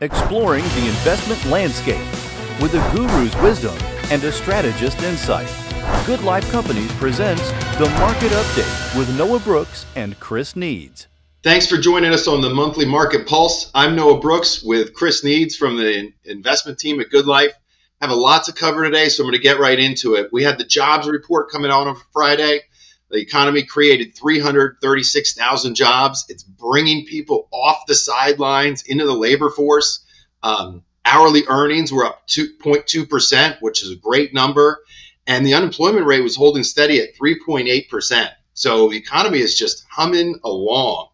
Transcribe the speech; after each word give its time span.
exploring 0.00 0.62
the 0.62 0.86
investment 0.86 1.44
landscape 1.46 2.06
with 2.60 2.74
a 2.74 2.92
guru's 2.94 3.34
wisdom 3.42 3.76
and 4.10 4.22
a 4.22 4.30
strategist's 4.30 5.02
insight. 5.02 5.52
Good 6.06 6.22
Life 6.22 6.48
Companies 6.50 6.92
presents 6.92 7.50
the 7.78 7.88
Market 7.98 8.30
Update 8.30 8.98
with 8.98 9.16
Noah 9.18 9.40
Brooks 9.40 9.86
and 9.96 10.18
Chris 10.20 10.54
Needs. 10.54 11.08
Thanks 11.42 11.66
for 11.66 11.78
joining 11.78 12.12
us 12.12 12.28
on 12.28 12.40
the 12.40 12.50
monthly 12.50 12.84
Market 12.84 13.26
Pulse. 13.26 13.70
I'm 13.74 13.96
Noah 13.96 14.20
Brooks 14.20 14.62
with 14.62 14.94
Chris 14.94 15.24
Needs 15.24 15.56
from 15.56 15.76
the 15.76 16.12
investment 16.24 16.78
team 16.78 17.00
at 17.00 17.10
Good 17.10 17.26
Life. 17.26 17.52
I 18.00 18.06
have 18.06 18.16
a 18.16 18.20
lot 18.20 18.44
to 18.44 18.52
cover 18.52 18.84
today, 18.84 19.08
so 19.08 19.24
I'm 19.24 19.30
going 19.30 19.38
to 19.38 19.42
get 19.42 19.58
right 19.58 19.78
into 19.78 20.14
it. 20.14 20.32
We 20.32 20.44
had 20.44 20.58
the 20.58 20.64
jobs 20.64 21.08
report 21.08 21.50
coming 21.50 21.70
out 21.72 21.88
on 21.88 21.96
Friday. 22.12 22.60
The 23.10 23.18
economy 23.18 23.64
created 23.64 24.14
336,000 24.16 25.74
jobs. 25.74 26.26
It's 26.28 26.42
bringing 26.42 27.06
people 27.06 27.48
off 27.50 27.86
the 27.86 27.94
sidelines 27.94 28.82
into 28.82 29.06
the 29.06 29.14
labor 29.14 29.50
force. 29.50 30.04
Um, 30.42 30.82
hourly 31.04 31.44
earnings 31.48 31.90
were 31.90 32.04
up 32.04 32.28
2.2%, 32.28 33.62
which 33.62 33.82
is 33.82 33.92
a 33.92 33.96
great 33.96 34.34
number. 34.34 34.82
And 35.26 35.44
the 35.44 35.54
unemployment 35.54 36.06
rate 36.06 36.22
was 36.22 36.36
holding 36.36 36.64
steady 36.64 37.00
at 37.00 37.16
3.8%. 37.16 38.30
So 38.54 38.88
the 38.88 38.96
economy 38.96 39.40
is 39.40 39.58
just 39.58 39.84
humming 39.90 40.40
along. 40.44 41.08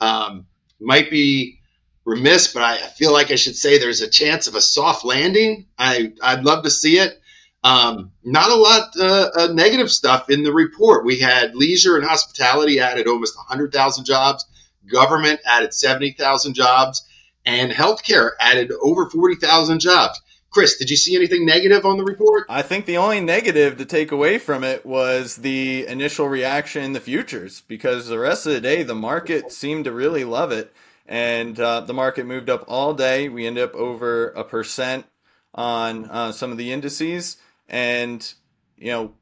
Um, 0.00 0.46
might 0.80 1.10
be 1.10 1.60
remiss, 2.04 2.52
but 2.52 2.62
I 2.62 2.76
feel 2.76 3.12
like 3.12 3.30
I 3.30 3.36
should 3.36 3.56
say 3.56 3.78
there's 3.78 4.00
a 4.00 4.08
chance 4.08 4.46
of 4.46 4.54
a 4.54 4.60
soft 4.60 5.04
landing. 5.04 5.66
I, 5.78 6.12
I'd 6.22 6.44
love 6.44 6.64
to 6.64 6.70
see 6.70 6.98
it. 6.98 7.19
Um, 7.62 8.12
not 8.24 8.50
a 8.50 8.54
lot 8.54 8.96
uh, 8.98 9.30
uh, 9.36 9.52
negative 9.52 9.90
stuff 9.90 10.30
in 10.30 10.42
the 10.42 10.52
report. 10.52 11.04
We 11.04 11.18
had 11.18 11.54
leisure 11.54 11.96
and 11.96 12.04
hospitality 12.04 12.80
added 12.80 13.06
almost 13.06 13.36
100,000 13.36 14.04
jobs, 14.04 14.46
government 14.90 15.40
added 15.44 15.74
70,000 15.74 16.54
jobs, 16.54 17.06
and 17.44 17.70
healthcare 17.70 18.30
added 18.40 18.72
over 18.80 19.10
40,000 19.10 19.78
jobs. 19.80 20.20
Chris, 20.50 20.78
did 20.78 20.90
you 20.90 20.96
see 20.96 21.14
anything 21.14 21.46
negative 21.46 21.84
on 21.84 21.96
the 21.96 22.02
report? 22.02 22.44
I 22.48 22.62
think 22.62 22.86
the 22.86 22.96
only 22.96 23.20
negative 23.20 23.78
to 23.78 23.84
take 23.84 24.10
away 24.10 24.38
from 24.38 24.64
it 24.64 24.84
was 24.84 25.36
the 25.36 25.86
initial 25.86 26.28
reaction 26.28 26.82
in 26.82 26.92
the 26.92 27.00
futures 27.00 27.62
because 27.68 28.08
the 28.08 28.18
rest 28.18 28.46
of 28.46 28.54
the 28.54 28.60
day 28.60 28.82
the 28.82 28.94
market 28.94 29.52
seemed 29.52 29.84
to 29.84 29.92
really 29.92 30.24
love 30.24 30.50
it. 30.50 30.72
And 31.06 31.58
uh, 31.58 31.82
the 31.82 31.94
market 31.94 32.26
moved 32.26 32.50
up 32.50 32.64
all 32.66 32.94
day. 32.94 33.28
We 33.28 33.46
ended 33.46 33.64
up 33.64 33.74
over 33.74 34.30
a 34.30 34.42
percent 34.42 35.06
on 35.54 36.06
uh, 36.06 36.32
some 36.32 36.50
of 36.50 36.56
the 36.56 36.72
indices 36.72 37.36
and 37.70 38.34
you 38.76 38.90
know 38.90 39.12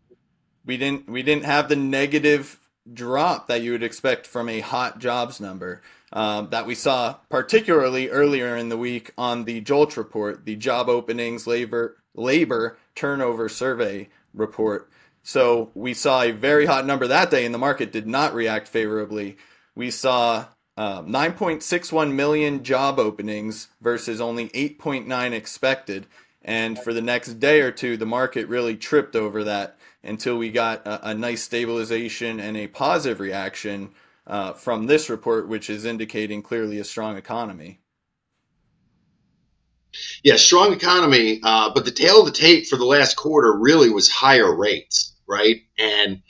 we 0.65 0.77
didn't 0.77 1.09
we 1.09 1.23
didn't 1.23 1.45
have 1.45 1.69
the 1.69 1.77
negative 1.77 2.59
drop 2.93 3.47
that 3.47 3.63
you 3.63 3.73
would 3.73 3.83
expect 3.83 4.27
from 4.27 4.49
a 4.49 4.61
hot 4.61 4.99
jobs 4.99 5.41
number 5.41 5.83
um, 6.13 6.49
that 6.51 6.67
we 6.67 6.75
saw 6.75 7.15
particularly 7.29 8.09
earlier 8.09 8.57
in 8.57 8.69
the 8.69 8.79
week 8.79 9.13
on 9.19 9.45
the 9.45 9.61
JOLTS 9.61 9.97
report, 9.97 10.45
the 10.45 10.57
job 10.57 10.89
openings 10.89 11.47
labor 11.47 11.97
labor 12.15 12.79
turnover 12.95 13.49
survey 13.49 14.09
report. 14.35 14.91
So 15.23 15.71
we 15.75 15.93
saw 15.93 16.23
a 16.23 16.31
very 16.31 16.65
hot 16.65 16.87
number 16.87 17.07
that 17.07 17.31
day, 17.31 17.45
and 17.45 17.55
the 17.55 17.59
market 17.59 17.93
did 17.93 18.07
not 18.07 18.35
react 18.35 18.67
favorably. 18.67 19.37
We 19.75 19.91
saw 19.91 20.47
um, 20.77 21.09
9.61 21.09 22.13
million 22.15 22.65
job 22.65 22.99
openings 22.99 23.69
versus 23.81 24.21
only 24.21 24.49
8.9 24.51 25.33
expected. 25.33 26.07
And 26.49 26.79
for 26.79 26.95
the 26.95 27.03
next 27.03 27.35
day 27.41 27.61
or 27.61 27.71
two, 27.71 27.99
the 27.99 28.07
market 28.07 28.49
really 28.49 28.75
tripped 28.75 29.15
over 29.15 29.45
that 29.45 29.77
until 30.03 30.39
we 30.39 30.51
got 30.51 30.87
a, 30.87 31.11
a 31.11 31.15
nice 31.15 31.43
stabilization 31.43 32.41
and 32.41 32.57
a 32.57 32.69
positive 32.69 33.21
reaction 33.21 33.91
uh, 34.27 34.55
from 34.55 34.87
this 34.87 35.11
report, 35.11 35.47
which 35.47 35.69
is 35.69 35.85
indicating 35.85 36.41
clearly 36.41 36.79
a 36.79 36.85
strong 36.85 37.19
economy. 37.19 37.81
Yeah, 40.23 40.37
strong 40.37 40.73
economy, 40.73 41.41
uh, 41.43 41.75
but 41.75 41.85
the 41.85 41.91
tale 41.91 42.21
of 42.21 42.27
the 42.27 42.33
tape 42.33 42.67
for 42.67 42.77
the 42.77 42.87
last 42.87 43.15
quarter 43.15 43.55
really 43.55 43.91
was 43.91 44.09
higher 44.09 44.57
rates, 44.57 45.15
right? 45.27 45.61
And 45.79 46.23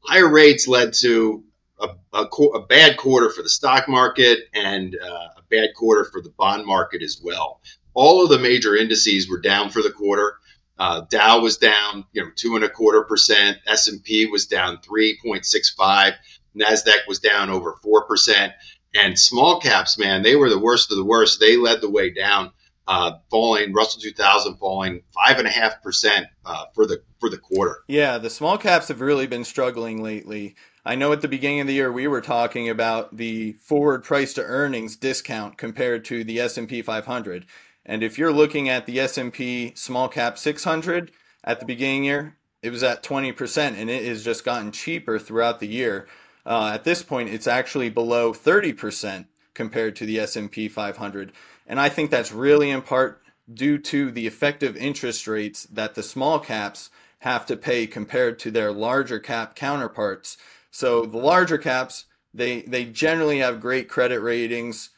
higher 0.00 0.28
rates 0.28 0.66
led 0.66 0.94
to 1.02 1.44
a, 1.78 1.90
a, 2.12 2.24
a 2.24 2.66
bad 2.66 2.96
quarter 2.96 3.30
for 3.30 3.42
the 3.42 3.48
stock 3.48 3.88
market 3.88 4.40
and 4.52 4.96
uh, 5.00 5.28
a 5.36 5.42
bad 5.48 5.68
quarter 5.76 6.04
for 6.10 6.20
the 6.20 6.30
bond 6.30 6.66
market 6.66 7.00
as 7.00 7.20
well 7.22 7.60
all 7.94 8.22
of 8.22 8.30
the 8.30 8.38
major 8.38 8.76
indices 8.76 9.28
were 9.28 9.40
down 9.40 9.70
for 9.70 9.82
the 9.82 9.90
quarter. 9.90 10.36
Uh, 10.78 11.02
Dow 11.08 11.40
was 11.40 11.58
down, 11.58 12.06
you 12.12 12.22
know, 12.22 12.30
two 12.34 12.56
and 12.56 12.64
a 12.64 12.68
quarter 12.68 13.04
percent. 13.04 13.58
S 13.66 13.88
and 13.88 14.02
P 14.02 14.26
was 14.26 14.46
down 14.46 14.80
three 14.80 15.18
point 15.24 15.44
six 15.44 15.70
five. 15.70 16.14
Nasdaq 16.56 17.06
was 17.06 17.18
down 17.18 17.50
over 17.50 17.76
four 17.82 18.06
percent. 18.06 18.52
And 18.94 19.18
small 19.18 19.60
caps, 19.60 19.98
man, 19.98 20.22
they 20.22 20.36
were 20.36 20.50
the 20.50 20.58
worst 20.58 20.90
of 20.90 20.98
the 20.98 21.04
worst. 21.04 21.40
They 21.40 21.56
led 21.56 21.80
the 21.80 21.88
way 21.88 22.10
down, 22.10 22.52
uh, 22.86 23.12
falling. 23.30 23.72
Russell 23.72 24.02
2000 24.02 24.56
falling 24.56 25.02
five 25.14 25.38
and 25.38 25.46
a 25.46 25.50
half 25.50 25.82
percent 25.82 26.26
uh, 26.44 26.66
for 26.74 26.86
the 26.86 27.02
for 27.20 27.30
the 27.30 27.38
quarter. 27.38 27.84
Yeah, 27.86 28.18
the 28.18 28.30
small 28.30 28.58
caps 28.58 28.88
have 28.88 29.00
really 29.00 29.26
been 29.26 29.44
struggling 29.44 30.02
lately. 30.02 30.56
I 30.84 30.96
know 30.96 31.12
at 31.12 31.20
the 31.20 31.28
beginning 31.28 31.60
of 31.60 31.68
the 31.68 31.74
year 31.74 31.92
we 31.92 32.08
were 32.08 32.20
talking 32.20 32.68
about 32.68 33.16
the 33.16 33.52
forward 33.52 34.02
price 34.02 34.34
to 34.34 34.42
earnings 34.42 34.96
discount 34.96 35.56
compared 35.56 36.04
to 36.06 36.24
the 36.24 36.40
S&P 36.40 36.82
500 36.82 37.46
and 37.84 38.02
if 38.02 38.18
you're 38.18 38.32
looking 38.32 38.68
at 38.68 38.86
the 38.86 39.00
S&P 39.00 39.72
small 39.74 40.08
cap 40.08 40.38
600 40.38 41.10
at 41.44 41.60
the 41.60 41.66
beginning 41.66 42.04
year, 42.04 42.36
it 42.62 42.70
was 42.70 42.82
at 42.82 43.02
20% 43.02 43.74
and 43.76 43.90
it 43.90 44.04
has 44.04 44.24
just 44.24 44.44
gotten 44.44 44.70
cheaper 44.70 45.18
throughout 45.18 45.60
the 45.60 45.66
year. 45.66 46.06
Uh, 46.46 46.70
at 46.74 46.84
this 46.84 47.02
point, 47.02 47.28
it's 47.28 47.46
actually 47.46 47.90
below 47.90 48.32
30% 48.32 49.26
compared 49.54 49.96
to 49.96 50.06
the 50.06 50.20
S&P 50.20 50.68
500. 50.68 51.32
And 51.66 51.80
I 51.80 51.88
think 51.88 52.10
that's 52.10 52.32
really 52.32 52.70
in 52.70 52.82
part 52.82 53.22
due 53.52 53.78
to 53.78 54.10
the 54.10 54.26
effective 54.26 54.76
interest 54.76 55.26
rates 55.26 55.64
that 55.64 55.94
the 55.94 56.02
small 56.02 56.38
caps 56.38 56.90
have 57.20 57.46
to 57.46 57.56
pay 57.56 57.86
compared 57.86 58.38
to 58.40 58.50
their 58.50 58.72
larger 58.72 59.18
cap 59.18 59.54
counterparts. 59.54 60.36
So 60.70 61.04
the 61.04 61.18
larger 61.18 61.58
caps, 61.58 62.06
they 62.32 62.62
they 62.62 62.84
generally 62.84 63.38
have 63.38 63.60
great 63.60 63.88
credit 63.88 64.20
ratings, 64.20 64.90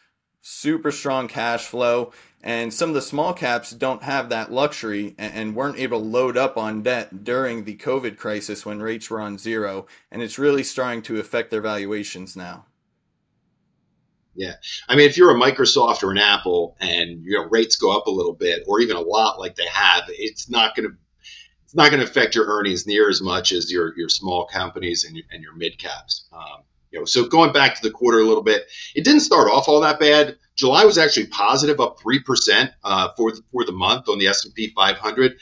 super 0.47 0.93
strong 0.93 1.27
cash 1.27 1.65
flow, 1.65 2.13
and 2.43 2.73
some 2.73 2.91
of 2.91 2.95
the 2.95 3.01
small 3.01 3.33
caps 3.33 3.71
don't 3.71 4.03
have 4.03 4.29
that 4.29 4.53
luxury 4.53 5.15
and 5.17 5.57
weren't 5.57 5.79
able 5.79 5.99
to 5.99 6.07
load 6.07 6.37
up 6.37 6.59
on 6.59 6.83
debt 6.83 7.25
during 7.25 7.65
the 7.65 7.77
COVID 7.77 8.19
crisis 8.19 8.67
when 8.67 8.83
rates 8.83 9.09
were 9.09 9.23
on 9.23 9.39
zero. 9.39 9.87
And 10.13 10.23
it's 10.23 10.39
really 10.39 10.63
starting 10.63 11.01
to 11.03 11.19
affect 11.19 11.51
their 11.51 11.63
valuations 11.63 12.37
now. 12.37 12.67
Yeah. 14.35 14.57
I 14.87 14.97
mean, 14.97 15.09
if 15.09 15.17
you're 15.17 15.35
a 15.35 15.41
Microsoft 15.41 16.03
or 16.03 16.11
an 16.11 16.19
Apple 16.19 16.77
and 16.79 17.25
you 17.25 17.39
know 17.39 17.49
rates 17.49 17.77
go 17.77 17.97
up 17.97 18.07
a 18.07 18.11
little 18.11 18.35
bit 18.35 18.65
or 18.67 18.81
even 18.81 18.97
a 18.97 19.01
lot 19.01 19.39
like 19.39 19.55
they 19.55 19.67
have, 19.73 20.05
it's 20.09 20.51
not 20.51 20.77
going 20.77 20.91
to 20.91 20.97
it's 21.63 21.75
not 21.75 21.91
going 21.91 22.05
to 22.05 22.07
affect 22.07 22.35
your 22.35 22.47
earnings 22.47 22.87
near 22.87 23.09
as 23.09 23.23
much 23.23 23.53
as 23.53 23.73
your 23.73 23.97
your 23.97 24.11
small 24.11 24.45
companies 24.47 25.05
and 25.05 25.17
your, 25.17 25.25
and 25.31 25.43
your 25.43 25.55
mid 25.55 25.79
caps. 25.79 26.29
Um, 26.33 26.65
you 26.95 27.01
know, 27.01 27.05
so 27.07 27.27
going 27.27 27.53
back 27.53 27.75
to 27.75 27.83
the 27.83 27.91
quarter 27.91 28.21
a 28.21 28.25
little 28.25 28.45
bit, 28.45 28.71
it 28.95 29.03
didn't 29.03 29.21
start 29.21 29.51
off 29.51 29.69
all 29.69 29.81
that 29.81 29.99
bad. 29.99 30.39
July 30.55 30.85
was 30.85 30.97
actually 30.97 31.27
positive, 31.27 31.81
up 31.81 31.99
three 32.01 32.21
percent 32.21 32.71
uh, 32.85 33.09
for 33.17 33.33
the, 33.33 33.43
for 33.51 33.65
the 33.65 33.73
month 33.73 34.09
on 34.09 34.21
the 34.21 34.29
S 34.29 34.45
and 34.45 34.55
P 34.55 34.73
500, 34.77 35.33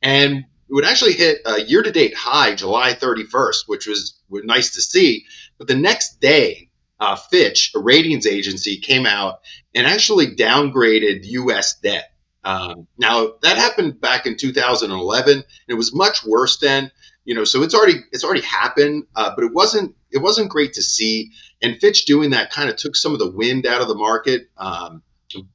and 0.00 0.38
it 0.38 0.44
would 0.70 0.86
actually 0.86 1.12
hit 1.12 1.42
a 1.44 1.60
year-to-date 1.60 2.14
high 2.14 2.54
July 2.54 2.94
31st, 2.94 3.64
which 3.66 3.86
was, 3.86 4.18
was 4.30 4.42
nice 4.44 4.72
to 4.76 4.80
see. 4.80 5.26
But 5.58 5.68
the 5.68 5.76
next 5.76 6.18
day, 6.18 6.70
uh, 6.98 7.16
Fitch, 7.16 7.72
a 7.76 7.78
ratings 7.78 8.26
agency, 8.26 8.78
came 8.78 9.04
out 9.04 9.40
and 9.74 9.86
actually 9.86 10.34
downgraded 10.34 11.24
U.S. 11.24 11.78
debt. 11.80 12.10
Um, 12.42 12.86
now 12.96 13.34
that 13.42 13.58
happened 13.58 14.00
back 14.00 14.24
in 14.24 14.38
2011, 14.38 15.32
and 15.34 15.44
it 15.68 15.74
was 15.74 15.94
much 15.94 16.24
worse 16.24 16.58
then 16.58 16.90
you 17.24 17.34
know, 17.36 17.44
so 17.44 17.62
it's 17.62 17.74
already 17.74 18.00
it's 18.10 18.24
already 18.24 18.40
happened, 18.40 19.04
uh, 19.14 19.32
but 19.36 19.44
it 19.44 19.52
wasn't 19.52 19.94
it 20.12 20.18
wasn't 20.18 20.50
great 20.50 20.74
to 20.74 20.82
see. 20.82 21.32
And 21.60 21.80
Fitch 21.80 22.04
doing 22.04 22.30
that 22.30 22.50
kind 22.50 22.68
of 22.68 22.76
took 22.76 22.96
some 22.96 23.12
of 23.12 23.18
the 23.18 23.30
wind 23.30 23.66
out 23.66 23.80
of 23.80 23.88
the 23.88 23.94
market. 23.94 24.50
Um, 24.56 25.02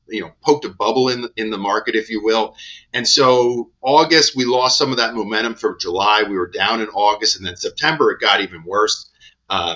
you 0.07 0.21
know, 0.21 0.31
poked 0.41 0.65
a 0.65 0.69
bubble 0.69 1.09
in 1.09 1.29
in 1.35 1.49
the 1.51 1.57
market, 1.57 1.95
if 1.95 2.09
you 2.09 2.23
will. 2.23 2.55
And 2.93 3.07
so 3.07 3.71
August 3.81 4.35
we 4.35 4.45
lost 4.45 4.77
some 4.77 4.91
of 4.91 4.97
that 4.97 5.13
momentum 5.13 5.55
from 5.55 5.77
July. 5.79 6.23
We 6.23 6.37
were 6.37 6.47
down 6.49 6.81
in 6.81 6.87
August, 6.87 7.37
and 7.37 7.45
then 7.45 7.55
September 7.55 8.11
it 8.11 8.19
got 8.19 8.41
even 8.41 8.63
worse. 8.63 9.09
Uh, 9.49 9.75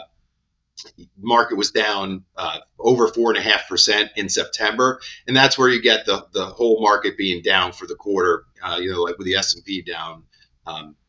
market 1.19 1.57
was 1.57 1.71
down 1.71 2.23
uh, 2.35 2.59
over 2.79 3.07
four 3.07 3.29
and 3.29 3.38
a 3.38 3.41
half 3.41 3.67
percent 3.67 4.11
in 4.15 4.29
September, 4.29 5.00
and 5.27 5.35
that's 5.35 5.57
where 5.57 5.69
you 5.69 5.81
get 5.81 6.05
the 6.05 6.25
the 6.33 6.45
whole 6.45 6.81
market 6.81 7.17
being 7.17 7.41
down 7.41 7.71
for 7.71 7.85
the 7.85 7.95
quarter. 7.95 8.45
Uh, 8.63 8.77
you 8.81 8.91
know, 8.91 9.01
like 9.01 9.17
with 9.17 9.25
the 9.25 9.35
S 9.35 9.55
and 9.55 9.63
P 9.63 9.81
down 9.81 10.23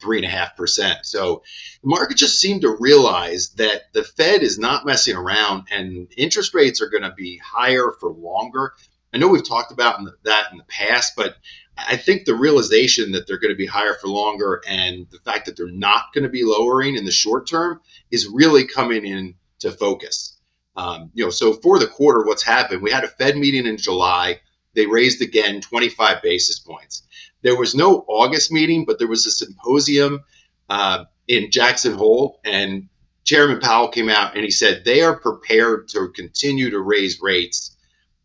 three 0.00 0.18
and 0.18 0.26
a 0.26 0.30
half 0.30 0.56
percent. 0.56 1.00
So 1.04 1.42
the 1.82 1.88
market 1.88 2.16
just 2.16 2.40
seemed 2.40 2.62
to 2.62 2.76
realize 2.78 3.50
that 3.56 3.92
the 3.92 4.02
Fed 4.04 4.42
is 4.42 4.58
not 4.58 4.86
messing 4.86 5.16
around 5.16 5.68
and 5.70 6.08
interest 6.16 6.54
rates 6.54 6.80
are 6.82 6.88
going 6.88 7.02
to 7.02 7.12
be 7.12 7.38
higher 7.38 7.92
for 8.00 8.10
longer. 8.10 8.74
I 9.12 9.18
know 9.18 9.28
we've 9.28 9.46
talked 9.46 9.72
about 9.72 10.00
that 10.24 10.52
in 10.52 10.58
the 10.58 10.64
past, 10.64 11.14
but 11.16 11.36
I 11.76 11.96
think 11.96 12.24
the 12.24 12.34
realization 12.34 13.12
that 13.12 13.26
they're 13.26 13.38
going 13.38 13.52
to 13.52 13.56
be 13.56 13.66
higher 13.66 13.94
for 13.94 14.08
longer 14.08 14.62
and 14.66 15.06
the 15.10 15.18
fact 15.18 15.46
that 15.46 15.56
they're 15.56 15.66
not 15.66 16.12
going 16.14 16.24
to 16.24 16.30
be 16.30 16.44
lowering 16.44 16.96
in 16.96 17.04
the 17.04 17.12
short 17.12 17.48
term 17.48 17.80
is 18.10 18.26
really 18.26 18.66
coming 18.66 19.04
into 19.06 19.76
focus. 19.78 20.38
Um, 20.76 21.10
you 21.14 21.24
know, 21.24 21.30
so 21.30 21.52
for 21.52 21.78
the 21.78 21.86
quarter, 21.86 22.24
what's 22.26 22.42
happened? 22.42 22.82
We 22.82 22.90
had 22.90 23.04
a 23.04 23.08
Fed 23.08 23.36
meeting 23.36 23.66
in 23.66 23.76
July. 23.76 24.40
they 24.74 24.86
raised 24.86 25.20
again 25.20 25.60
25 25.60 26.22
basis 26.22 26.58
points. 26.58 27.02
There 27.42 27.56
was 27.56 27.74
no 27.74 28.04
August 28.08 28.52
meeting, 28.52 28.84
but 28.84 28.98
there 28.98 29.08
was 29.08 29.26
a 29.26 29.30
symposium 29.30 30.24
uh, 30.68 31.04
in 31.28 31.50
Jackson 31.50 31.94
Hole, 31.94 32.40
and 32.44 32.88
Chairman 33.24 33.60
Powell 33.60 33.88
came 33.88 34.08
out 34.08 34.34
and 34.34 34.44
he 34.44 34.50
said 34.50 34.84
they 34.84 35.02
are 35.02 35.16
prepared 35.16 35.88
to 35.88 36.08
continue 36.08 36.70
to 36.70 36.80
raise 36.80 37.20
rates 37.20 37.76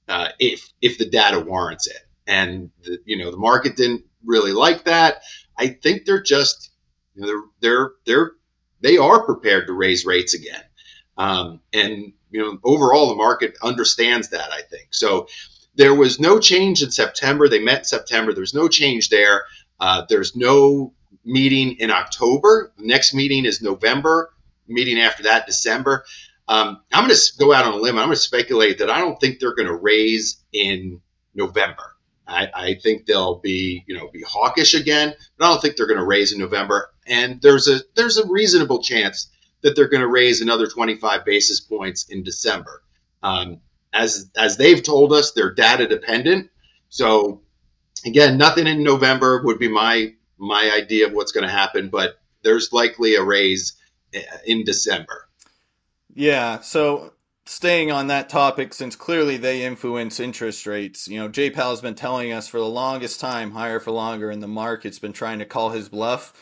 uh, 0.07 0.29
if 0.39 0.67
if 0.81 0.97
the 0.97 1.09
data 1.09 1.39
warrants 1.39 1.87
it. 1.87 1.97
And 2.25 2.71
the, 2.83 2.99
you 3.05 3.17
know 3.17 3.31
the 3.31 3.37
market 3.37 3.75
didn't 3.75 4.05
really 4.25 4.53
like 4.53 4.85
that. 4.85 5.21
I 5.57 5.67
think 5.67 6.05
they're 6.05 6.21
just 6.21 6.71
you 7.15 7.21
know, 7.21 7.27
they're 7.27 7.43
they're 7.61 7.91
they're 8.05 8.31
they 8.81 8.97
are 8.97 9.23
prepared 9.25 9.67
to 9.67 9.73
raise 9.73 10.05
rates 10.05 10.33
again. 10.33 10.61
Um, 11.17 11.61
and 11.73 12.13
you 12.31 12.41
know 12.41 12.59
overall 12.63 13.09
the 13.09 13.15
market 13.15 13.55
understands 13.61 14.29
that. 14.29 14.51
I 14.51 14.61
think 14.61 14.89
so. 14.91 15.27
There 15.77 15.93
was 15.93 16.19
no 16.19 16.39
change 16.39 16.81
in 16.81 16.89
September. 16.89 17.47
They 17.47 17.59
met 17.59 17.79
in 17.79 17.85
September. 17.85 18.33
There's 18.33 18.53
no 18.53 18.67
change 18.67 19.09
there. 19.09 19.45
Uh, 19.79 20.05
there's 20.09 20.35
no 20.35 20.93
meeting 21.23 21.77
in 21.79 21.91
October. 21.91 22.71
The 22.77 22.87
next 22.87 23.13
meeting 23.13 23.45
is 23.45 23.61
November. 23.61 24.33
Meeting 24.67 24.99
after 24.99 25.23
that, 25.23 25.45
December. 25.45 26.03
Um, 26.47 26.81
I'm 26.91 27.05
going 27.05 27.15
to 27.15 27.21
go 27.37 27.53
out 27.53 27.65
on 27.65 27.73
a 27.73 27.77
limb. 27.77 27.97
I'm 27.97 28.05
going 28.05 28.15
to 28.15 28.21
speculate 28.21 28.79
that 28.79 28.89
I 28.89 28.99
don't 28.99 29.19
think 29.19 29.39
they're 29.39 29.55
going 29.55 29.67
to 29.67 29.75
raise 29.75 30.43
in 30.51 31.01
November. 31.35 31.95
I, 32.25 32.49
I, 32.53 32.73
think 32.75 33.05
they'll 33.05 33.39
be, 33.39 33.83
you 33.87 33.95
know, 33.95 34.09
be 34.11 34.21
hawkish 34.21 34.73
again, 34.73 35.13
but 35.37 35.45
I 35.45 35.49
don't 35.49 35.61
think 35.61 35.77
they're 35.77 35.87
going 35.87 35.99
to 35.99 36.05
raise 36.05 36.33
in 36.33 36.39
November. 36.39 36.89
And 37.05 37.41
there's 37.41 37.69
a 37.69 37.79
there's 37.95 38.17
a 38.17 38.27
reasonable 38.27 38.81
chance 38.81 39.29
that 39.61 39.75
they're 39.75 39.87
going 39.87 40.01
to 40.01 40.07
raise 40.07 40.41
another 40.41 40.67
25 40.67 41.23
basis 41.23 41.61
points 41.61 42.09
in 42.09 42.23
December. 42.23 42.81
Um, 43.23 43.61
as 43.93 44.29
as 44.37 44.57
they've 44.57 44.81
told 44.83 45.13
us, 45.13 45.31
they're 45.31 45.53
data 45.53 45.87
dependent. 45.87 46.49
So 46.89 47.41
again, 48.05 48.37
nothing 48.37 48.67
in 48.67 48.83
November 48.83 49.41
would 49.43 49.59
be 49.59 49.69
my 49.69 50.13
my 50.37 50.71
idea 50.73 51.07
of 51.07 51.13
what's 51.13 51.31
going 51.31 51.45
to 51.47 51.53
happen, 51.53 51.89
but 51.89 52.19
there's 52.43 52.71
likely 52.71 53.15
a 53.15 53.23
raise 53.23 53.75
eh, 54.13 54.21
in 54.45 54.63
December. 54.63 55.27
Yeah. 56.13 56.61
So 56.61 57.13
staying 57.45 57.91
on 57.91 58.07
that 58.07 58.29
topic, 58.29 58.73
since 58.73 58.95
clearly 58.95 59.37
they 59.37 59.63
influence 59.63 60.19
interest 60.19 60.67
rates, 60.67 61.07
you 61.07 61.19
know, 61.19 61.27
Jay 61.27 61.49
Powell's 61.49 61.81
been 61.81 61.95
telling 61.95 62.31
us 62.31 62.47
for 62.47 62.59
the 62.59 62.65
longest 62.65 63.19
time, 63.19 63.51
higher 63.51 63.79
for 63.79 63.91
longer, 63.91 64.29
and 64.29 64.41
the 64.41 64.47
market's 64.47 64.99
been 64.99 65.13
trying 65.13 65.39
to 65.39 65.45
call 65.45 65.69
his 65.69 65.89
bluff. 65.89 66.33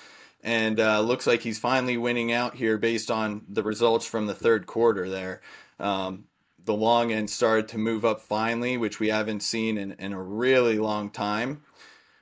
And 0.44 0.80
uh, 0.80 1.02
looks 1.02 1.26
like 1.26 1.42
he's 1.42 1.58
finally 1.58 1.98
winning 1.98 2.32
out 2.32 2.54
here 2.54 2.78
based 2.78 3.10
on 3.10 3.46
the 3.50 3.64
results 3.64 4.06
from 4.06 4.28
the 4.28 4.36
third 4.36 4.68
quarter 4.68 5.10
there. 5.10 5.42
Um, 5.80 6.26
the 6.66 6.74
long 6.74 7.12
end 7.12 7.30
started 7.30 7.68
to 7.70 7.78
move 7.78 8.04
up 8.04 8.22
finally, 8.22 8.78
which 8.78 9.00
we 9.00 9.10
haven't 9.10 9.42
seen 9.42 9.78
in, 9.78 9.94
in 9.94 10.14
a 10.14 10.22
really 10.22 10.78
long 10.78 11.10
time. 11.10 11.62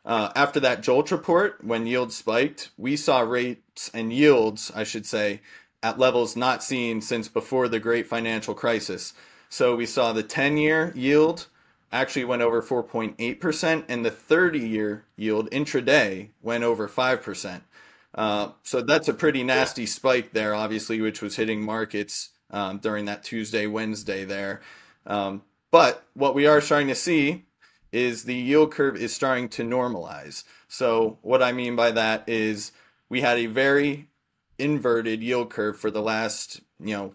Uh, 0.05 0.31
after 0.35 0.59
that 0.59 0.83
Jolt 0.83 1.11
report, 1.11 1.63
when 1.63 1.87
yields 1.87 2.17
spiked, 2.17 2.69
we 2.77 2.97
saw 2.97 3.21
rates 3.21 3.89
and 3.93 4.11
yields, 4.11 4.71
I 4.75 4.83
should 4.83 5.05
say, 5.05 5.41
at 5.81 5.97
levels 5.97 6.35
not 6.35 6.63
seen 6.63 7.01
since 7.01 7.27
before 7.27 7.67
the 7.67 7.79
great 7.79 8.07
financial 8.07 8.53
crisis. 8.53 9.13
So 9.49 9.75
we 9.75 9.85
saw 9.85 10.11
the 10.11 10.23
10 10.23 10.57
year 10.57 10.91
yield 10.95 11.47
actually 11.91 12.25
went 12.25 12.41
over 12.41 12.61
4.8%, 12.61 13.83
and 13.87 14.03
the 14.03 14.11
30 14.11 14.59
year 14.59 15.05
yield 15.15 15.49
intraday 15.51 16.29
went 16.41 16.63
over 16.63 16.89
5%. 16.89 17.61
Uh, 18.15 18.49
so 18.63 18.81
that's 18.81 19.07
a 19.07 19.13
pretty 19.13 19.43
nasty 19.43 19.85
spike 19.85 20.33
there, 20.33 20.55
obviously, 20.55 20.99
which 20.99 21.21
was 21.21 21.35
hitting 21.35 21.61
markets 21.61 22.29
um, 22.53 22.77
during 22.77 23.05
that 23.05 23.23
Tuesday, 23.23 23.67
Wednesday 23.67 24.23
there. 24.23 24.61
Um, 25.05 25.41
but 25.71 26.05
what 26.13 26.35
we 26.35 26.45
are 26.47 26.61
starting 26.61 26.87
to 26.87 26.95
see 26.95 27.45
is 27.91 28.23
the 28.23 28.35
yield 28.35 28.71
curve 28.71 28.95
is 28.95 29.13
starting 29.13 29.49
to 29.49 29.63
normalize. 29.63 30.43
So, 30.67 31.17
what 31.21 31.43
I 31.43 31.51
mean 31.51 31.75
by 31.75 31.91
that 31.91 32.23
is 32.27 32.71
we 33.09 33.21
had 33.21 33.37
a 33.37 33.47
very 33.47 34.07
inverted 34.57 35.21
yield 35.21 35.49
curve 35.49 35.79
for 35.79 35.91
the 35.91 36.01
last, 36.01 36.61
you 36.79 36.95
know, 36.95 37.13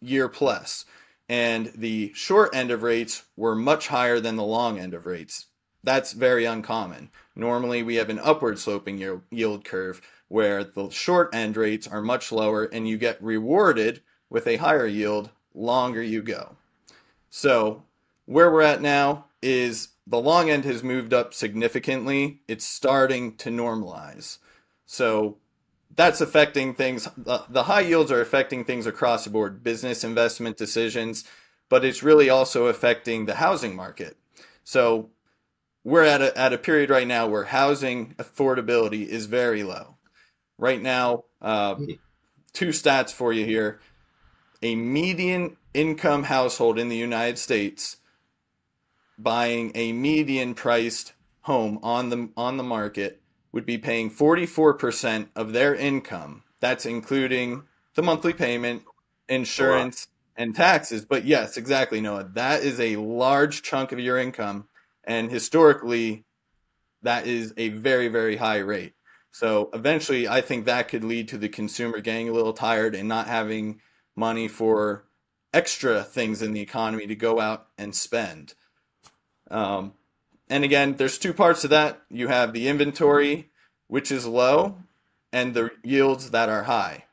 year 0.00 0.28
plus. 0.28 0.84
And 1.28 1.72
the 1.74 2.12
short 2.14 2.54
end 2.54 2.70
of 2.70 2.82
rates 2.82 3.24
were 3.36 3.56
much 3.56 3.88
higher 3.88 4.20
than 4.20 4.36
the 4.36 4.44
long 4.44 4.78
end 4.78 4.94
of 4.94 5.06
rates. 5.06 5.46
That's 5.82 6.12
very 6.12 6.44
uncommon. 6.44 7.10
Normally, 7.34 7.82
we 7.82 7.96
have 7.96 8.10
an 8.10 8.20
upward 8.20 8.58
sloping 8.58 9.22
yield 9.30 9.64
curve 9.64 10.00
where 10.28 10.64
the 10.64 10.90
short 10.90 11.34
end 11.34 11.56
rates 11.56 11.86
are 11.86 12.02
much 12.02 12.32
lower 12.32 12.64
and 12.64 12.88
you 12.88 12.98
get 12.98 13.22
rewarded 13.22 14.02
with 14.30 14.46
a 14.46 14.56
higher 14.56 14.86
yield 14.86 15.30
longer 15.54 16.02
you 16.02 16.22
go. 16.22 16.56
So, 17.30 17.82
where 18.26 18.50
we're 18.50 18.62
at 18.62 18.82
now 18.82 19.26
is 19.42 19.88
the 20.06 20.20
long 20.20 20.50
end 20.50 20.64
has 20.64 20.82
moved 20.82 21.12
up 21.12 21.34
significantly. 21.34 22.40
It's 22.48 22.64
starting 22.64 23.36
to 23.36 23.50
normalize. 23.50 24.38
So, 24.84 25.38
that's 25.94 26.20
affecting 26.20 26.74
things. 26.74 27.08
The, 27.16 27.44
the 27.48 27.64
high 27.64 27.80
yields 27.80 28.12
are 28.12 28.20
affecting 28.20 28.64
things 28.64 28.86
across 28.86 29.24
the 29.24 29.30
board, 29.30 29.62
business 29.62 30.04
investment 30.04 30.56
decisions, 30.56 31.24
but 31.68 31.84
it's 31.84 32.02
really 32.02 32.28
also 32.28 32.66
affecting 32.66 33.26
the 33.26 33.36
housing 33.36 33.74
market. 33.74 34.16
So, 34.64 35.10
we're 35.84 36.04
at 36.04 36.20
a, 36.20 36.36
at 36.36 36.52
a 36.52 36.58
period 36.58 36.90
right 36.90 37.06
now 37.06 37.28
where 37.28 37.44
housing 37.44 38.14
affordability 38.14 39.06
is 39.06 39.26
very 39.26 39.62
low. 39.62 39.94
Right 40.58 40.82
now, 40.82 41.24
uh, 41.40 41.76
two 42.52 42.68
stats 42.70 43.12
for 43.12 43.32
you 43.32 43.44
here 43.44 43.78
a 44.62 44.74
median 44.74 45.56
income 45.74 46.24
household 46.24 46.78
in 46.78 46.88
the 46.88 46.96
United 46.96 47.38
States 47.38 47.98
buying 49.18 49.72
a 49.74 49.92
median 49.92 50.54
priced 50.54 51.12
home 51.42 51.78
on 51.82 52.10
the 52.10 52.28
on 52.36 52.56
the 52.56 52.62
market 52.62 53.20
would 53.52 53.64
be 53.64 53.78
paying 53.78 54.10
44% 54.10 55.28
of 55.34 55.52
their 55.52 55.74
income. 55.74 56.42
That's 56.60 56.84
including 56.84 57.62
the 57.94 58.02
monthly 58.02 58.34
payment, 58.34 58.82
insurance, 59.28 60.08
and 60.36 60.54
taxes. 60.54 61.04
But 61.04 61.24
yes, 61.24 61.56
exactly, 61.56 62.00
Noah. 62.00 62.30
That 62.34 62.62
is 62.62 62.78
a 62.80 62.96
large 62.96 63.62
chunk 63.62 63.92
of 63.92 63.98
your 63.98 64.18
income. 64.18 64.68
And 65.04 65.30
historically, 65.30 66.24
that 67.02 67.26
is 67.26 67.54
a 67.56 67.70
very, 67.70 68.08
very 68.08 68.36
high 68.36 68.58
rate. 68.58 68.94
So 69.30 69.70
eventually, 69.72 70.28
I 70.28 70.40
think 70.40 70.66
that 70.66 70.88
could 70.88 71.04
lead 71.04 71.28
to 71.28 71.38
the 71.38 71.48
consumer 71.48 72.00
getting 72.00 72.28
a 72.28 72.32
little 72.32 72.52
tired 72.52 72.94
and 72.94 73.08
not 73.08 73.26
having 73.26 73.80
money 74.16 74.48
for 74.48 75.04
extra 75.52 76.02
things 76.02 76.42
in 76.42 76.52
the 76.52 76.60
economy 76.60 77.06
to 77.06 77.14
go 77.14 77.40
out 77.40 77.68
and 77.78 77.94
spend. 77.94 78.54
Um, 79.50 79.92
and 80.48 80.64
again, 80.64 80.96
there's 80.96 81.18
two 81.18 81.32
parts 81.32 81.62
to 81.62 81.68
that. 81.68 82.02
You 82.10 82.28
have 82.28 82.52
the 82.52 82.68
inventory, 82.68 83.50
which 83.86 84.10
is 84.10 84.26
low, 84.26 84.78
and 85.32 85.54
the 85.54 85.70
yields 85.82 86.30
that 86.30 86.48
are 86.48 86.64
high. 86.64 87.04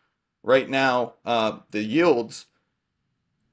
Right 0.43 0.69
now, 0.69 1.13
uh, 1.25 1.59
the 1.71 1.83
yields 1.83 2.45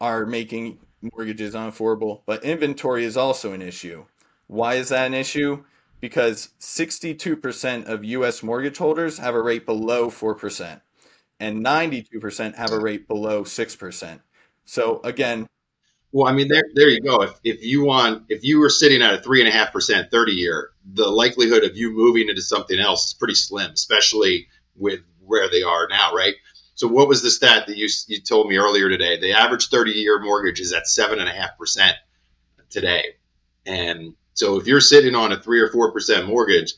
are 0.01 0.27
making 0.27 0.79
mortgages 1.03 1.55
unaffordable, 1.55 2.23
but 2.27 2.45
inventory 2.45 3.05
is 3.05 3.17
also 3.17 3.53
an 3.53 3.63
issue. 3.63 4.07
Why 4.47 4.75
is 4.75 4.89
that 4.89 5.07
an 5.07 5.15
issue? 5.15 5.65
Because 6.01 6.51
62% 6.61 7.87
of 7.87 8.05
US 8.05 8.43
mortgage 8.43 8.79
holders 8.79 9.19
have 9.19 9.35
a 9.35 9.43
rate 9.43 9.67
below 9.67 10.09
4% 10.09 10.81
and 11.41 11.65
92% 11.65 12.55
have 12.55 12.73
a 12.73 12.79
rate 12.79 13.09
below 13.09 13.43
6%. 13.43 14.21
So 14.67 15.01
again, 15.03 15.47
well, 16.13 16.27
I 16.27 16.33
mean, 16.33 16.49
there, 16.49 16.65
there 16.75 16.89
you 16.89 17.01
go. 17.01 17.23
If, 17.23 17.33
if 17.45 17.65
you 17.65 17.85
want, 17.85 18.25
if 18.29 18.45
you 18.45 18.59
were 18.59 18.69
sitting 18.69 19.01
at 19.01 19.15
a 19.15 19.23
three 19.23 19.41
and 19.41 19.49
a 19.49 19.53
half 19.53 19.73
percent 19.73 20.11
30 20.11 20.33
year, 20.33 20.71
the 20.85 21.09
likelihood 21.09 21.65
of 21.65 21.77
you 21.77 21.93
moving 21.93 22.29
into 22.29 22.43
something 22.43 22.79
else 22.79 23.09
is 23.09 23.15
pretty 23.15 23.35
slim, 23.35 23.71
especially 23.73 24.49
with 24.77 25.01
where 25.25 25.49
they 25.51 25.63
are 25.63 25.87
now, 25.89 26.13
right? 26.15 26.35
So, 26.75 26.89
what 26.89 27.09
was 27.09 27.23
the 27.23 27.31
stat 27.31 27.67
that 27.69 27.77
you 27.77 27.89
you 28.09 28.21
told 28.21 28.49
me 28.49 28.57
earlier 28.57 28.89
today? 28.89 29.21
The 29.21 29.33
average 29.35 29.69
30 29.69 29.93
year 29.93 30.19
mortgage 30.21 30.61
is 30.61 30.73
at 30.73 30.89
seven 30.89 31.21
and 31.21 31.29
a 31.29 31.33
half 31.33 31.57
percent 31.57 31.95
today, 32.71 33.17
and 33.65 34.15
so 34.35 34.59
if 34.59 34.67
you're 34.67 34.81
sitting 34.81 35.15
on 35.15 35.31
a 35.31 35.41
three 35.41 35.61
or 35.61 35.69
four 35.69 35.93
percent 35.93 36.27
mortgage, 36.27 36.73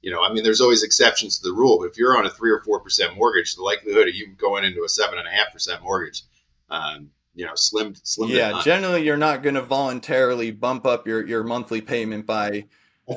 you 0.00 0.12
know, 0.12 0.22
I 0.22 0.32
mean, 0.32 0.44
there's 0.44 0.60
always 0.60 0.82
exceptions 0.82 1.38
to 1.38 1.48
the 1.48 1.54
rule, 1.54 1.78
but 1.78 1.90
if 1.90 1.98
you're 1.98 2.16
on 2.16 2.26
a 2.26 2.30
three 2.30 2.50
or 2.50 2.60
four 2.60 2.80
percent 2.80 3.16
mortgage, 3.16 3.56
the 3.56 3.62
likelihood 3.62 4.08
of 4.08 4.14
you 4.14 4.28
going 4.28 4.64
into 4.64 4.84
a 4.84 4.88
seven 4.88 5.18
and 5.18 5.26
a 5.26 5.30
half 5.30 5.52
percent 5.52 5.82
mortgage, 5.82 6.22
um, 6.70 7.10
you 7.34 7.44
know, 7.46 7.54
slim, 7.54 7.94
slim. 8.02 8.30
Yeah, 8.30 8.60
generally, 8.62 9.04
you're 9.04 9.16
not 9.16 9.42
going 9.42 9.56
to 9.56 9.62
voluntarily 9.62 10.50
bump 10.50 10.86
up 10.86 11.06
your 11.06 11.26
your 11.26 11.42
monthly 11.42 11.80
payment 11.80 12.26
by 12.26 12.66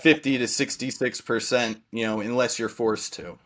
fifty 0.02 0.38
to 0.38 0.48
sixty 0.48 0.90
six 0.90 1.22
percent, 1.22 1.82
you 1.92 2.06
know, 2.06 2.20
unless 2.20 2.58
you're 2.58 2.70
forced 2.70 3.14
to. 3.14 3.38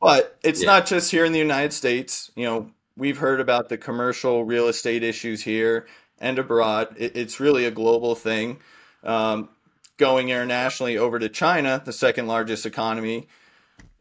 But 0.00 0.38
it's 0.42 0.62
yeah. 0.62 0.66
not 0.66 0.86
just 0.86 1.10
here 1.10 1.24
in 1.24 1.32
the 1.32 1.38
United 1.38 1.72
States. 1.72 2.30
You 2.36 2.44
know, 2.44 2.70
we've 2.96 3.18
heard 3.18 3.40
about 3.40 3.68
the 3.68 3.78
commercial 3.78 4.44
real 4.44 4.68
estate 4.68 5.02
issues 5.02 5.42
here 5.42 5.86
and 6.18 6.38
abroad. 6.38 6.94
It, 6.98 7.16
it's 7.16 7.40
really 7.40 7.64
a 7.64 7.70
global 7.70 8.14
thing. 8.14 8.58
Um, 9.02 9.48
going 9.96 10.28
internationally 10.28 10.98
over 10.98 11.18
to 11.18 11.28
China, 11.28 11.82
the 11.84 11.92
second 11.92 12.26
largest 12.26 12.66
economy, 12.66 13.28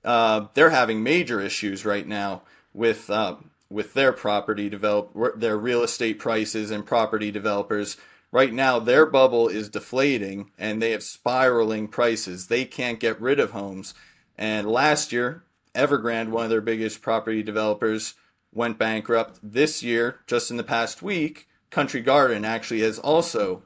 uh, 0.03 0.47
they're 0.53 0.69
having 0.69 1.03
major 1.03 1.39
issues 1.39 1.85
right 1.85 2.07
now 2.07 2.41
with 2.73 3.09
uh, 3.09 3.35
with 3.69 3.93
their 3.93 4.11
property 4.11 4.69
develop 4.69 5.11
their 5.39 5.57
real 5.57 5.83
estate 5.83 6.19
prices 6.19 6.69
and 6.69 6.85
property 6.85 7.31
developers 7.31 7.97
right 8.33 8.51
now 8.51 8.79
their 8.79 9.05
bubble 9.05 9.47
is 9.47 9.69
deflating 9.69 10.51
and 10.57 10.81
they 10.81 10.91
have 10.91 11.03
spiraling 11.03 11.87
prices. 11.87 12.47
They 12.47 12.65
can't 12.65 12.99
get 12.99 13.21
rid 13.21 13.39
of 13.39 13.51
homes. 13.51 13.93
And 14.37 14.69
last 14.69 15.13
year, 15.13 15.43
Evergrande, 15.73 16.29
one 16.29 16.45
of 16.45 16.49
their 16.49 16.59
biggest 16.59 17.01
property 17.01 17.43
developers, 17.43 18.15
went 18.51 18.77
bankrupt. 18.77 19.39
This 19.41 19.81
year, 19.81 20.19
just 20.27 20.51
in 20.51 20.57
the 20.57 20.63
past 20.63 21.01
week, 21.01 21.47
Country 21.69 22.01
Garden 22.01 22.43
actually 22.43 22.81
has 22.81 22.99
also 22.99 23.63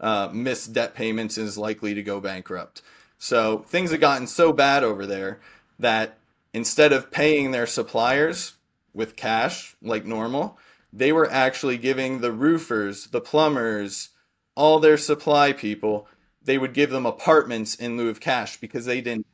uh, 0.00 0.30
missed 0.32 0.72
debt 0.72 0.94
payments 0.94 1.36
and 1.36 1.46
is 1.46 1.58
likely 1.58 1.94
to 1.94 2.02
go 2.02 2.20
bankrupt. 2.20 2.82
So 3.18 3.58
things 3.58 3.90
have 3.90 4.00
gotten 4.00 4.26
so 4.26 4.52
bad 4.52 4.82
over 4.82 5.06
there 5.06 5.40
that 5.78 6.18
instead 6.54 6.92
of 6.92 7.10
paying 7.10 7.50
their 7.50 7.66
suppliers 7.66 8.54
with 8.94 9.16
cash 9.16 9.76
like 9.82 10.04
normal, 10.04 10.58
they 10.92 11.12
were 11.12 11.30
actually 11.30 11.78
giving 11.78 12.20
the 12.20 12.32
roofers, 12.32 13.08
the 13.08 13.20
plumbers, 13.20 14.08
all 14.54 14.80
their 14.80 14.96
supply 14.96 15.52
people, 15.52 16.08
they 16.42 16.58
would 16.58 16.74
give 16.74 16.90
them 16.90 17.06
apartments 17.06 17.74
in 17.74 17.96
lieu 17.96 18.08
of 18.08 18.20
cash 18.20 18.58
because 18.58 18.86
they 18.86 19.00
didn't. 19.00 19.26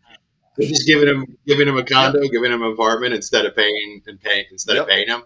They're 0.56 0.68
just 0.68 0.86
giving 0.86 1.06
them, 1.06 1.36
giving 1.46 1.66
them 1.66 1.76
a 1.76 1.84
condo, 1.84 2.22
yep. 2.22 2.32
giving 2.32 2.50
them 2.50 2.62
an 2.62 2.72
apartment 2.72 3.14
instead 3.14 3.46
of 3.46 3.54
paying 3.54 4.02
and 4.06 4.20
paying 4.20 4.46
instead 4.50 4.74
yep. 4.74 4.82
of 4.84 4.88
paying 4.88 5.08
them. 5.08 5.22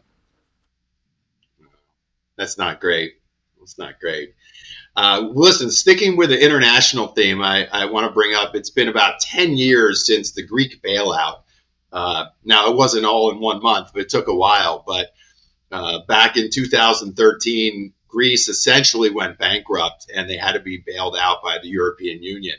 That's 2.37 2.59
not 2.59 2.80
great. 2.80 3.20
It's 3.62 3.78
not 3.78 4.00
great. 4.00 4.35
Uh, 4.97 5.28
listen, 5.32 5.70
sticking 5.70 6.16
with 6.16 6.30
the 6.30 6.44
international 6.44 7.09
theme, 7.09 7.40
I, 7.40 7.66
I 7.66 7.87
want 7.87 8.06
to 8.06 8.12
bring 8.12 8.35
up 8.35 8.54
it's 8.54 8.70
been 8.70 8.88
about 8.88 9.20
10 9.20 9.56
years 9.56 10.04
since 10.04 10.32
the 10.32 10.42
Greek 10.44 10.82
bailout. 10.82 11.42
Uh, 11.92 12.26
now, 12.44 12.70
it 12.70 12.76
wasn't 12.76 13.06
all 13.06 13.30
in 13.30 13.40
one 13.40 13.62
month, 13.62 13.90
but 13.92 14.02
it 14.02 14.09
took 14.09 14.28
a 14.28 14.35
while. 14.35 14.82
But 14.87 15.12
uh, 15.70 16.00
back 16.06 16.37
in 16.37 16.50
2013, 16.50 17.92
Greece 18.09 18.49
essentially 18.49 19.11
went 19.11 19.38
bankrupt 19.38 20.11
and 20.14 20.28
they 20.28 20.37
had 20.37 20.52
to 20.52 20.61
be 20.61 20.82
bailed 20.85 21.16
out 21.16 21.42
by 21.42 21.59
the 21.62 21.68
European 21.68 22.23
Union. 22.23 22.56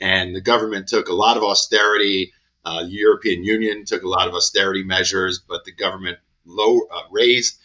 And 0.00 0.36
the 0.36 0.40
government 0.40 0.88
took 0.88 1.08
a 1.08 1.14
lot 1.14 1.36
of 1.36 1.42
austerity. 1.42 2.32
Uh, 2.64 2.84
the 2.84 2.90
European 2.90 3.44
Union 3.44 3.84
took 3.86 4.02
a 4.02 4.08
lot 4.08 4.28
of 4.28 4.34
austerity 4.34 4.84
measures, 4.84 5.40
but 5.46 5.64
the 5.64 5.72
government 5.72 6.18
low, 6.44 6.80
uh, 6.92 7.02
raised 7.10 7.58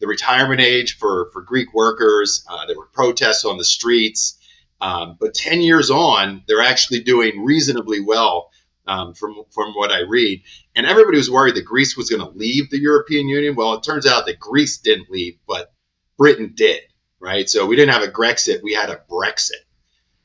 the 0.00 0.06
retirement 0.06 0.60
age 0.60 0.98
for, 0.98 1.30
for 1.32 1.42
Greek 1.42 1.72
workers. 1.72 2.44
Uh, 2.48 2.66
there 2.66 2.76
were 2.76 2.86
protests 2.86 3.44
on 3.44 3.58
the 3.58 3.64
streets. 3.64 4.38
Um, 4.80 5.16
but 5.18 5.34
10 5.34 5.62
years 5.62 5.90
on, 5.90 6.42
they're 6.46 6.60
actually 6.60 7.00
doing 7.00 7.44
reasonably 7.44 8.00
well 8.00 8.50
um, 8.86 9.14
from, 9.14 9.42
from 9.50 9.72
what 9.72 9.90
I 9.90 10.00
read. 10.00 10.42
And 10.74 10.86
everybody 10.86 11.16
was 11.16 11.30
worried 11.30 11.54
that 11.54 11.64
Greece 11.64 11.96
was 11.96 12.10
going 12.10 12.20
to 12.20 12.36
leave 12.36 12.70
the 12.70 12.80
European 12.80 13.28
Union. 13.28 13.54
Well, 13.54 13.74
it 13.74 13.82
turns 13.82 14.06
out 14.06 14.26
that 14.26 14.38
Greece 14.38 14.78
didn't 14.78 15.10
leave, 15.10 15.38
but 15.46 15.72
Britain 16.18 16.52
did, 16.54 16.82
right? 17.20 17.48
So 17.48 17.66
we 17.66 17.76
didn't 17.76 17.94
have 17.94 18.02
a 18.02 18.12
Grexit, 18.12 18.62
we 18.62 18.74
had 18.74 18.90
a 18.90 19.00
Brexit. 19.08 19.62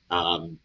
Um, 0.09 0.59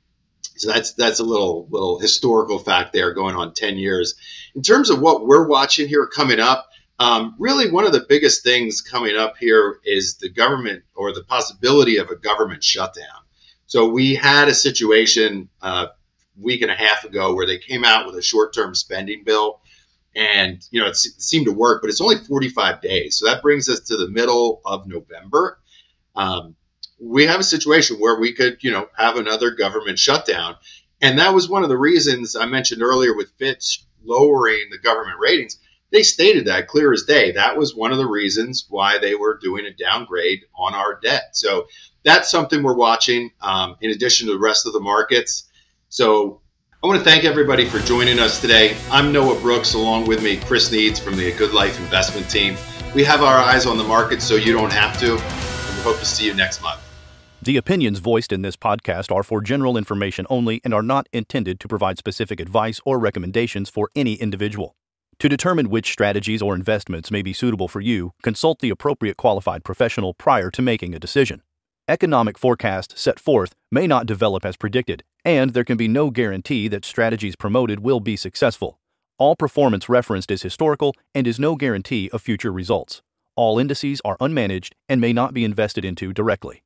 so 0.57 0.71
that's 0.71 0.93
that's 0.93 1.19
a 1.19 1.25
little 1.25 1.67
little 1.69 1.99
historical 1.99 2.59
fact 2.59 2.93
there 2.93 3.13
going 3.13 3.35
on 3.35 3.55
10 3.55 3.77
years. 3.77 4.15
In 4.55 4.63
terms 4.63 4.91
of 4.91 5.01
what 5.01 5.27
we're 5.27 5.49
watching 5.49 5.89
here 5.89 6.07
coming 6.07 6.39
up, 6.39 6.69
um, 6.99 7.35
really, 7.39 7.71
one 7.71 7.87
of 7.87 7.93
the 7.93 8.07
biggest 8.09 8.45
things 8.45 8.81
coming 8.81 9.17
up 9.17 9.37
here 9.39 9.81
is 9.85 10.17
the 10.17 10.31
government 10.31 10.85
or 10.95 11.13
the 11.13 11.25
possibility 11.25 11.97
of 11.97 12.11
a 12.11 12.17
government 12.17 12.63
shutdown. 12.63 13.25
So 13.67 13.89
we 13.89 14.15
had 14.15 14.49
a 14.49 14.55
situation 14.55 15.49
a 15.63 15.67
uh, 15.67 15.87
week 16.39 16.63
and 16.63 16.71
a 16.71 16.77
half 16.77 17.05
ago 17.05 17.35
where 17.35 17.47
they 17.47 17.59
came 17.59 17.85
out 17.85 18.07
with 18.07 18.17
a 18.17 18.23
short-term 18.23 18.75
spending 18.75 19.25
bill, 19.25 19.61
and 20.15 20.65
you 20.71 20.81
know 20.81 20.87
it 20.87 20.97
seemed 20.97 21.47
to 21.47 21.53
work, 21.53 21.83
but 21.83 21.91
it's 21.91 22.01
only 22.01 22.17
45 22.17 22.81
days. 22.81 23.17
So 23.17 23.27
that 23.27 23.43
brings 23.43 23.69
us 23.69 23.81
to 23.81 23.97
the 23.97 24.09
middle 24.09 24.61
of 24.65 24.87
November. 24.87 25.59
Um, 26.15 26.55
we 27.01 27.27
have 27.27 27.41
a 27.41 27.45
situation 27.45 27.97
where 27.99 28.21
we 28.21 28.35
could, 28.35 28.59
you 28.63 28.71
know, 28.71 28.89
have 28.97 29.17
another 29.17 29.51
government 29.51 29.99
shutdown, 29.99 30.55
and 31.01 31.19
that 31.19 31.35
was 31.35 31.49
one 31.49 31.65
of 31.65 31.69
the 31.69 31.77
reasons 31.77 32.37
I 32.37 32.47
mentioned 32.47 32.83
earlier 32.83 33.17
with 33.17 33.33
Fitch 33.37 33.85
lowering 34.05 34.69
the 34.71 34.79
government 34.79 35.19
ratings 35.19 35.59
they 35.95 36.03
stated 36.03 36.47
that 36.47 36.67
clear 36.67 36.93
as 36.93 37.05
day. 37.05 37.31
That 37.31 37.57
was 37.57 37.77
one 37.77 37.93
of 37.93 37.99
the 37.99 38.07
reasons 38.07 38.67
why 38.69 38.99
they 38.99 39.15
were 39.15 39.39
doing 39.39 39.65
a 39.65 39.73
downgrade 39.73 40.41
on 40.57 40.75
our 40.75 40.99
debt. 41.01 41.37
So 41.37 41.69
that's 42.05 42.29
something 42.29 42.65
we're 42.65 42.75
watching 42.75 43.31
um, 43.41 43.77
in 43.81 43.93
addition 43.93 44.27
to 44.27 44.33
the 44.33 44.41
rest 44.41 44.67
of 44.67 44.73
the 44.73 44.81
markets. 44.81 45.49
So 45.91 46.41
I 46.83 46.89
want 46.89 46.99
to 46.99 47.05
thank 47.05 47.23
everybody 47.25 47.67
for 47.67 47.79
joining 47.79 48.19
us 48.19 48.41
today. 48.41 48.77
I'm 48.91 49.13
Noah 49.13 49.41
Brooks, 49.41 49.75
along 49.75 50.09
with 50.09 50.21
me, 50.21 50.37
Chris 50.39 50.73
Needs 50.73 50.99
from 50.99 51.17
the 51.17 51.31
Good 51.31 51.55
Life 51.55 51.79
Investment 51.79 52.29
Team. 52.29 52.57
We 52.93 53.05
have 53.05 53.23
our 53.23 53.39
eyes 53.39 53.65
on 53.65 53.79
the 53.79 53.85
market 53.85 54.21
so 54.21 54.35
you 54.35 54.53
don't 54.53 54.73
have 54.73 54.99
to. 54.99 55.13
And 55.13 55.77
we 55.77 55.83
hope 55.85 56.01
to 56.01 56.05
see 56.05 56.27
you 56.27 56.35
next 56.35 56.61
month. 56.61 56.81
The 57.41 57.57
opinions 57.57 58.01
voiced 58.01 58.33
in 58.33 58.43
this 58.43 58.57
podcast 58.57 59.15
are 59.15 59.23
for 59.23 59.41
general 59.41 59.77
information 59.77 60.27
only 60.29 60.61
and 60.65 60.75
are 60.75 60.83
not 60.83 61.09
intended 61.13 61.61
to 61.61 61.69
provide 61.69 61.99
specific 61.99 62.41
advice 62.41 62.81
or 62.85 62.99
recommendations 62.99 63.71
for 63.71 63.89
any 63.95 64.15
individual. 64.15 64.75
To 65.25 65.29
determine 65.31 65.71
which 65.71 65.91
strategies 65.91 66.43
or 66.43 66.55
investments 66.55 67.11
may 67.11 67.23
be 67.23 67.33
suitable 67.33 67.67
for 67.67 67.81
you, 67.81 68.13
consult 68.23 68.59
the 68.59 68.69
appropriate 68.69 69.17
qualified 69.17 69.65
professional 69.65 70.13
prior 70.13 70.51
to 70.51 70.61
making 70.61 70.95
a 70.95 70.99
decision. 70.99 71.41
Economic 71.89 72.37
forecasts 72.39 73.01
set 73.01 73.19
forth 73.19 73.55
may 73.73 73.87
not 73.87 74.05
develop 74.05 74.45
as 74.45 74.59
predicted, 74.59 75.03
and 75.25 75.55
there 75.55 75.65
can 75.65 75.79
be 75.79 75.89
no 75.89 76.11
guarantee 76.11 76.69
that 76.69 76.85
strategies 76.85 77.37
promoted 77.37 77.81
will 77.81 78.01
be 78.01 78.17
successful. 78.17 78.79
All 79.17 79.35
performance 79.35 79.89
referenced 79.89 80.31
is 80.31 80.43
historical 80.43 80.95
and 81.15 81.27
is 81.27 81.41
no 81.41 81.57
guarantee 81.57 82.11
of 82.13 82.21
future 82.21 82.53
results. 82.53 83.01
All 83.35 83.59
indices 83.59 84.03
are 84.05 84.19
unmanaged 84.19 84.73
and 84.91 85.01
may 85.01 85.15
not 85.15 85.33
be 85.33 85.43
invested 85.43 85.87
into 85.87 86.13
directly. 86.13 86.65